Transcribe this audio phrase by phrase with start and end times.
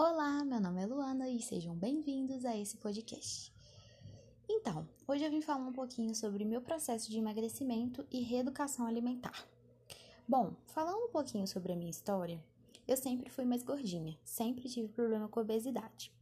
[0.00, 3.52] Olá, meu nome é Luana e sejam bem-vindos a esse podcast.
[4.48, 9.44] Então, hoje eu vim falar um pouquinho sobre meu processo de emagrecimento e reeducação alimentar.
[10.28, 12.40] Bom, falando um pouquinho sobre a minha história,
[12.86, 16.12] eu sempre fui mais gordinha, sempre tive problema com obesidade.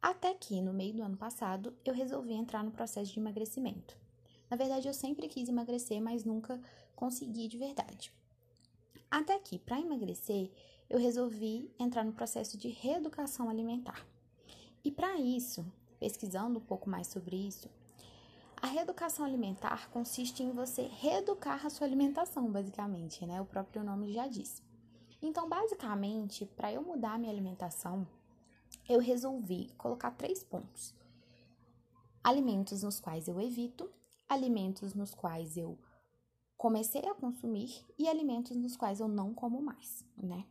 [0.00, 3.98] Até que, no meio do ano passado, eu resolvi entrar no processo de emagrecimento.
[4.48, 6.58] Na verdade, eu sempre quis emagrecer, mas nunca
[6.96, 8.10] consegui de verdade.
[9.10, 10.50] Até que, para emagrecer,
[10.88, 14.06] eu resolvi entrar no processo de reeducação alimentar.
[14.84, 15.64] E para isso,
[15.98, 17.68] pesquisando um pouco mais sobre isso,
[18.60, 23.40] a reeducação alimentar consiste em você reeducar a sua alimentação, basicamente, né?
[23.40, 24.62] O próprio nome já diz.
[25.20, 28.06] Então, basicamente, para eu mudar a minha alimentação,
[28.88, 30.94] eu resolvi colocar três pontos:
[32.22, 33.90] alimentos nos quais eu evito,
[34.28, 35.78] alimentos nos quais eu
[36.56, 40.46] comecei a consumir e alimentos nos quais eu não como mais, né?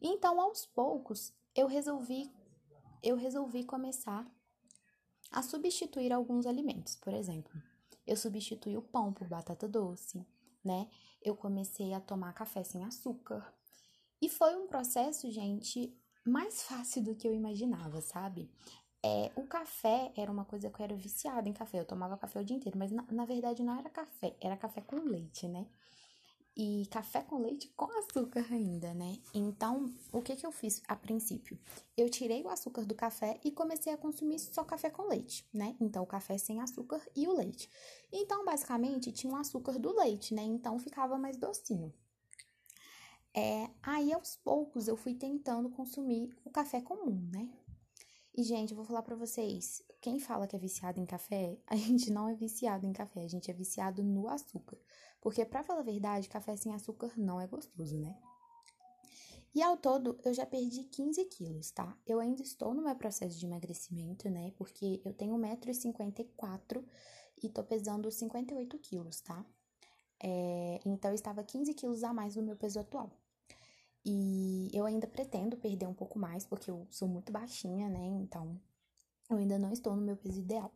[0.00, 2.30] Então, aos poucos, eu resolvi
[3.02, 4.24] eu resolvi começar
[5.30, 6.94] a substituir alguns alimentos.
[6.94, 7.52] Por exemplo,
[8.06, 10.24] eu substituí o pão por batata doce,
[10.64, 10.88] né?
[11.20, 13.52] Eu comecei a tomar café sem açúcar.
[14.20, 15.92] E foi um processo, gente,
[16.24, 18.48] mais fácil do que eu imaginava, sabe?
[19.04, 21.80] É, o café era uma coisa que eu era viciada em café.
[21.80, 24.80] Eu tomava café o dia inteiro, mas na, na verdade não era café, era café
[24.80, 25.66] com leite, né?
[26.56, 29.18] E café com leite com açúcar ainda, né?
[29.32, 31.58] Então, o que que eu fiz a princípio?
[31.96, 35.76] Eu tirei o açúcar do café e comecei a consumir só café com leite, né?
[35.80, 37.70] Então, o café sem açúcar e o leite.
[38.12, 40.42] Então, basicamente, tinha o açúcar do leite, né?
[40.42, 41.92] Então, ficava mais docinho.
[43.34, 47.48] É, aí, aos poucos, eu fui tentando consumir o café comum, né?
[48.34, 51.76] E, gente, eu vou falar pra vocês: quem fala que é viciado em café, a
[51.76, 54.78] gente não é viciado em café, a gente é viciado no açúcar.
[55.22, 58.14] Porque, pra falar a verdade, café sem açúcar não é gostoso, né?
[59.54, 61.96] E ao todo, eu já perdi 15 quilos, tá?
[62.06, 64.52] Eu ainda estou no meu processo de emagrecimento, né?
[64.56, 66.84] Porque eu tenho 1,54m
[67.42, 69.44] e tô pesando 58 quilos, tá?
[70.20, 73.10] É, então, eu estava 15 quilos a mais do meu peso atual.
[74.04, 78.04] E eu ainda pretendo perder um pouco mais, porque eu sou muito baixinha, né?
[78.04, 78.60] Então,
[79.30, 80.72] eu ainda não estou no meu peso ideal.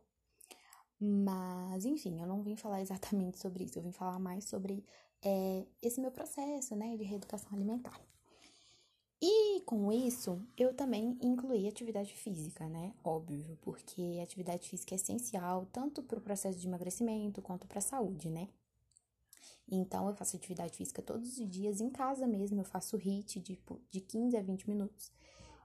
[0.99, 4.83] Mas, enfim, eu não vim falar exatamente sobre isso, eu vim falar mais sobre
[5.23, 7.99] é, esse meu processo, né, de reeducação alimentar.
[9.19, 12.93] E com isso, eu também incluí atividade física, né?
[13.03, 17.81] Óbvio, porque atividade física é essencial tanto para o processo de emagrecimento quanto para a
[17.81, 18.47] saúde, né?
[19.69, 23.59] Então, eu faço atividade física todos os dias, em casa mesmo, eu faço HIIT de,
[23.89, 25.11] de 15 a 20 minutos.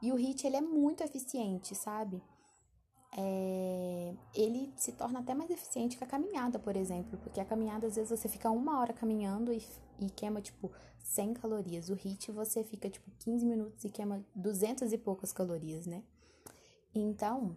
[0.01, 2.23] E o HIIT, ele é muito eficiente, sabe?
[3.15, 7.87] É, ele se torna até mais eficiente que a caminhada, por exemplo, porque a caminhada
[7.87, 9.63] às vezes você fica uma hora caminhando e,
[10.01, 11.91] e queima tipo 100 calorias.
[11.91, 16.03] O HIIT você fica tipo 15 minutos e queima 200 e poucas calorias, né?
[16.95, 17.57] Então,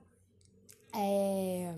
[0.94, 1.76] é,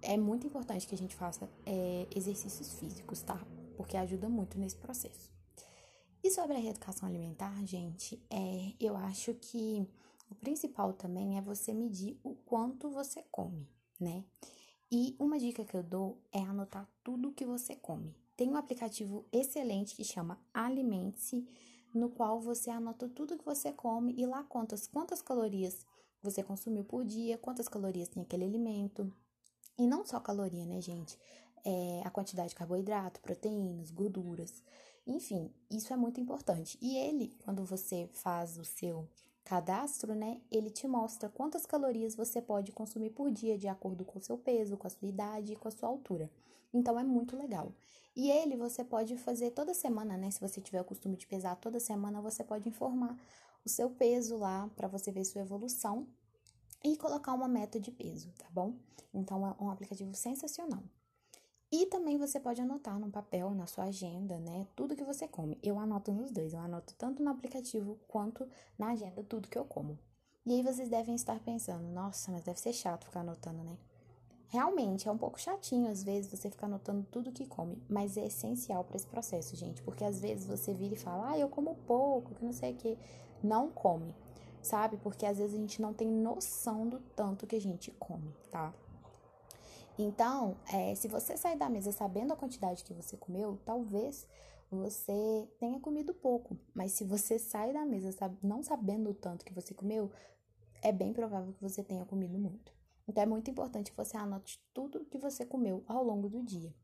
[0.00, 3.38] é muito importante que a gente faça é, exercícios físicos, tá?
[3.76, 5.30] Porque ajuda muito nesse processo.
[6.24, 9.86] E sobre a reeducação alimentar, gente, é, eu acho que
[10.30, 13.68] o principal também é você medir o quanto você come,
[14.00, 14.24] né?
[14.90, 18.14] E uma dica que eu dou é anotar tudo que você come.
[18.36, 21.46] Tem um aplicativo excelente que chama Alimente-se,
[21.94, 25.86] no qual você anota tudo que você come e lá conta quantas calorias
[26.22, 29.12] você consumiu por dia, quantas calorias tem aquele alimento.
[29.78, 31.18] E não só caloria, né, gente?
[31.64, 34.62] É a quantidade de carboidrato, proteínas, gorduras.
[35.06, 36.78] Enfim, isso é muito importante.
[36.80, 39.08] E ele, quando você faz o seu
[39.46, 44.18] cadastro, né, ele te mostra quantas calorias você pode consumir por dia de acordo com
[44.18, 46.28] o seu peso, com a sua idade e com a sua altura.
[46.74, 47.72] Então é muito legal.
[48.14, 50.30] E ele você pode fazer toda semana, né?
[50.32, 53.16] Se você tiver o costume de pesar toda semana, você pode informar
[53.64, 56.08] o seu peso lá para você ver sua evolução
[56.82, 58.74] e colocar uma meta de peso, tá bom?
[59.14, 60.82] Então é um aplicativo sensacional.
[61.70, 64.66] E também você pode anotar no papel, na sua agenda, né?
[64.76, 65.58] Tudo que você come.
[65.62, 66.54] Eu anoto nos dois.
[66.54, 68.48] Eu anoto tanto no aplicativo quanto
[68.78, 69.98] na agenda tudo que eu como.
[70.44, 73.76] E aí vocês devem estar pensando, nossa, mas deve ser chato ficar anotando, né?
[74.48, 78.26] Realmente é um pouco chatinho às vezes você ficar anotando tudo que come, mas é
[78.26, 81.74] essencial para esse processo, gente, porque às vezes você vira e fala: "Ah, eu como
[81.84, 82.96] pouco, que não sei o que".
[83.42, 84.14] Não come,
[84.62, 84.96] sabe?
[84.98, 88.72] Porque às vezes a gente não tem noção do tanto que a gente come, tá?
[89.98, 94.26] Então, é, se você sair da mesa sabendo a quantidade que você comeu, talvez
[94.70, 96.56] você tenha comido pouco.
[96.74, 100.10] Mas se você sai da mesa não sabendo o tanto que você comeu,
[100.82, 102.72] é bem provável que você tenha comido muito.
[103.08, 106.74] Então, é muito importante que você anote tudo que você comeu ao longo do dia,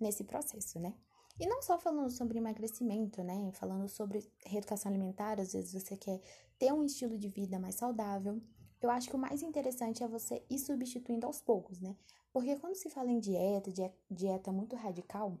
[0.00, 0.94] nesse processo, né?
[1.40, 3.50] E não só falando sobre emagrecimento, né?
[3.54, 6.20] Falando sobre reeducação alimentar, às vezes você quer
[6.58, 8.40] ter um estilo de vida mais saudável.
[8.82, 11.96] Eu acho que o mais interessante é você ir substituindo aos poucos, né?
[12.32, 13.70] Porque quando se fala em dieta,
[14.10, 15.38] dieta muito radical,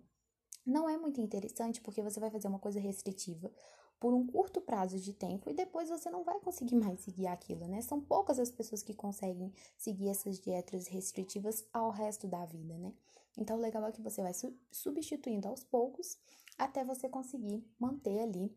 [0.64, 3.50] não é muito interessante porque você vai fazer uma coisa restritiva
[3.98, 7.66] por um curto prazo de tempo e depois você não vai conseguir mais seguir aquilo,
[7.66, 7.80] né?
[7.82, 12.92] São poucas as pessoas que conseguem seguir essas dietas restritivas ao resto da vida, né?
[13.36, 14.32] Então, o legal é que você vai
[14.70, 16.18] substituindo aos poucos
[16.58, 18.54] até você conseguir manter ali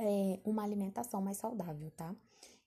[0.00, 2.14] é, uma alimentação mais saudável, tá?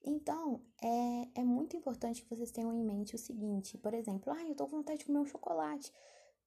[0.02, 4.42] Então, é, é muito importante que vocês tenham em mente o seguinte, por exemplo, ah,
[4.42, 5.92] eu tô com vontade de comer um chocolate.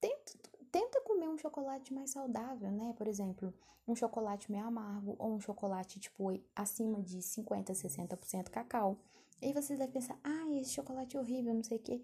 [0.01, 0.33] Tenta,
[0.71, 2.93] tenta comer um chocolate mais saudável, né?
[2.97, 3.53] Por exemplo,
[3.87, 8.97] um chocolate meio amargo ou um chocolate, tipo, acima de 50%, 60% cacau.
[9.41, 12.01] E aí vocês vão pensar, ah, esse chocolate é horrível, não sei o quê.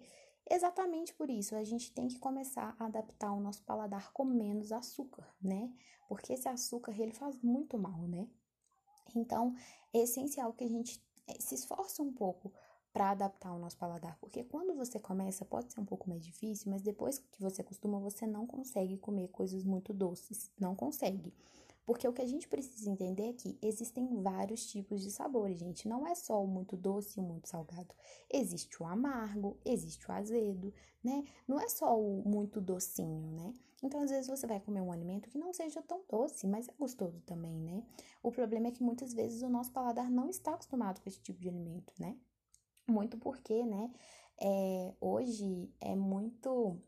[0.48, 4.72] Exatamente por isso, a gente tem que começar a adaptar o nosso paladar com menos
[4.72, 5.72] açúcar, né?
[6.08, 8.28] Porque esse açúcar, ele faz muito mal, né?
[9.14, 9.54] Então,
[9.92, 11.00] é essencial que a gente
[11.38, 12.52] se esforce um pouco
[12.92, 16.70] para adaptar o nosso paladar, porque quando você começa pode ser um pouco mais difícil,
[16.70, 21.32] mas depois que você acostuma, você não consegue comer coisas muito doces, não consegue.
[21.90, 25.88] Porque o que a gente precisa entender é que existem vários tipos de sabores, gente.
[25.88, 27.92] Não é só o muito doce e o muito salgado.
[28.32, 30.72] Existe o amargo, existe o azedo,
[31.02, 31.24] né?
[31.48, 33.52] Não é só o muito docinho, né?
[33.82, 36.72] Então, às vezes, você vai comer um alimento que não seja tão doce, mas é
[36.78, 37.82] gostoso também, né?
[38.22, 41.40] O problema é que muitas vezes o nosso paladar não está acostumado com esse tipo
[41.40, 42.16] de alimento, né?
[42.88, 43.90] Muito porque, né?
[44.40, 46.80] É, hoje é muito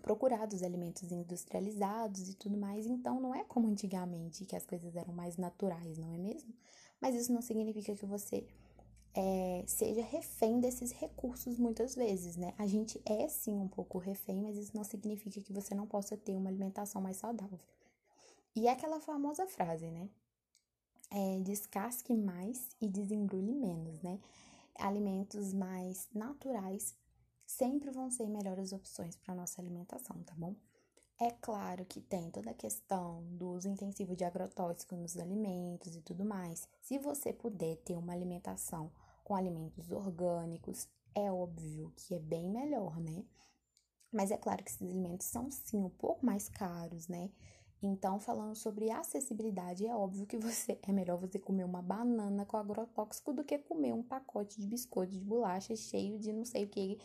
[0.00, 4.96] procurado os alimentos industrializados e tudo mais, então não é como antigamente, que as coisas
[4.96, 6.52] eram mais naturais, não é mesmo?
[7.00, 8.46] Mas isso não significa que você
[9.14, 12.54] é, seja refém desses recursos muitas vezes, né?
[12.58, 16.16] A gente é sim um pouco refém, mas isso não significa que você não possa
[16.16, 17.58] ter uma alimentação mais saudável.
[18.54, 20.08] E é aquela famosa frase, né?
[21.10, 24.18] É, descasque mais e desembrulhe menos, né?
[24.76, 26.94] Alimentos mais naturais
[27.50, 30.54] sempre vão ser melhores opções para nossa alimentação, tá bom?
[31.18, 36.00] É claro que tem toda a questão do uso intensivo de agrotóxicos nos alimentos e
[36.00, 36.66] tudo mais.
[36.80, 38.90] Se você puder ter uma alimentação
[39.24, 43.24] com alimentos orgânicos, é óbvio que é bem melhor, né?
[44.12, 47.30] Mas é claro que esses alimentos são sim um pouco mais caros, né?
[47.82, 52.56] Então, falando sobre acessibilidade, é óbvio que você é melhor você comer uma banana com
[52.56, 56.68] agrotóxico do que comer um pacote de biscoito de bolacha cheio de não sei o
[56.68, 56.98] que,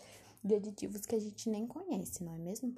[0.45, 2.75] de aditivos que a gente nem conhece, não é mesmo?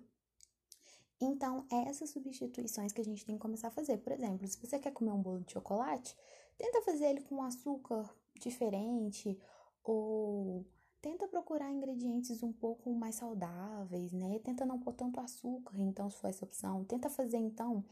[1.20, 3.98] Então, é essas substituições que a gente tem que começar a fazer.
[3.98, 6.16] Por exemplo, se você quer comer um bolo de chocolate,
[6.58, 8.10] tenta fazer ele com açúcar
[8.40, 9.38] diferente
[9.84, 10.66] ou
[11.02, 14.40] tenta procurar ingredientes um pouco mais saudáveis, né?
[14.40, 16.86] Tenta não pôr tanto açúcar, então, se for essa opção.
[16.86, 17.84] Tenta fazer, então,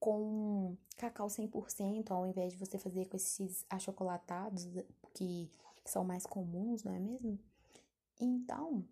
[0.00, 4.68] com cacau 100%, ao invés de você fazer com esses achocolatados
[5.14, 5.50] que
[5.84, 7.38] são mais comuns, não é mesmo?
[8.20, 8.84] Então,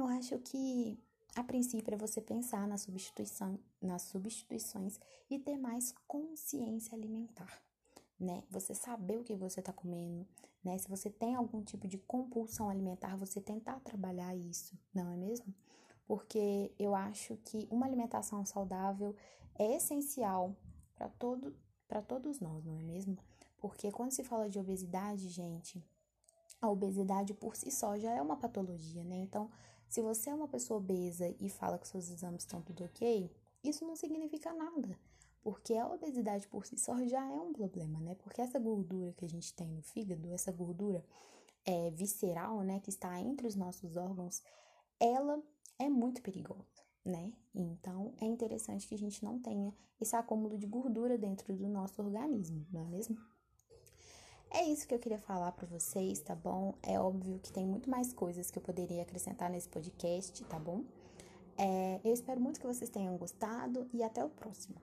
[0.00, 0.98] eu acho que
[1.36, 4.98] a princípio é você pensar na substituição, nas substituições
[5.28, 7.62] e ter mais consciência alimentar,
[8.18, 8.42] né?
[8.50, 10.26] Você saber o que você está comendo,
[10.64, 10.76] né?
[10.78, 15.54] Se você tem algum tipo de compulsão alimentar, você tentar trabalhar isso, não é mesmo?
[16.06, 19.14] Porque eu acho que uma alimentação saudável
[19.54, 20.56] é essencial
[20.96, 21.54] para todo,
[21.86, 23.16] para todos nós, não é mesmo?
[23.58, 25.84] Porque quando se fala de obesidade, gente,
[26.60, 29.16] a obesidade por si só já é uma patologia, né?
[29.16, 29.50] Então,
[29.90, 33.28] se você é uma pessoa obesa e fala que seus exames estão tudo ok,
[33.64, 34.96] isso não significa nada.
[35.42, 38.14] Porque a obesidade por si só já é um problema, né?
[38.14, 41.04] Porque essa gordura que a gente tem no fígado, essa gordura
[41.64, 44.40] é, visceral, né, que está entre os nossos órgãos,
[45.00, 45.42] ela
[45.76, 47.32] é muito perigosa, né?
[47.52, 52.00] Então é interessante que a gente não tenha esse acúmulo de gordura dentro do nosso
[52.00, 53.18] organismo, não é mesmo?
[54.52, 56.74] É isso que eu queria falar para vocês, tá bom?
[56.82, 60.82] É óbvio que tem muito mais coisas que eu poderia acrescentar nesse podcast, tá bom?
[61.56, 64.74] É, eu espero muito que vocês tenham gostado e até o próximo.